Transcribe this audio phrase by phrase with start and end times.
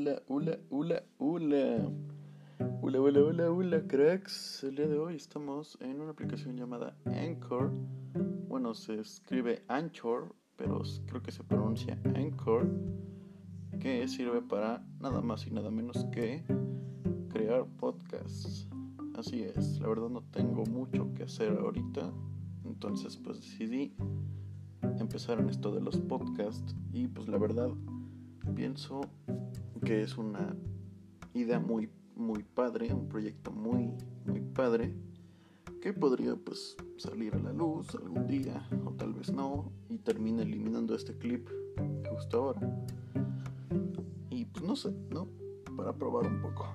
[0.00, 1.92] Hola, hola, hola, hola.
[2.80, 4.64] Hola, hola, hola, hola, cracks.
[4.64, 7.70] El día de hoy estamos en una aplicación llamada Anchor.
[8.48, 12.66] Bueno, se escribe Anchor, pero creo que se pronuncia Anchor.
[13.78, 16.46] Que sirve para nada más y nada menos que
[17.28, 18.70] crear podcasts.
[19.18, 22.10] Así es, la verdad no tengo mucho que hacer ahorita.
[22.64, 23.94] Entonces, pues decidí
[24.98, 26.74] empezar en esto de los podcasts.
[26.90, 27.68] Y pues la verdad
[28.54, 29.02] pienso
[29.84, 30.56] que es una
[31.34, 33.92] idea muy, muy padre, un proyecto muy,
[34.26, 34.94] muy padre,
[35.80, 40.42] que podría pues salir a la luz algún día, o tal vez no, y termine
[40.42, 41.48] eliminando este clip
[42.10, 42.84] justo ahora.
[44.28, 45.28] Y pues no sé, ¿no?
[45.76, 46.66] Para probar un poco.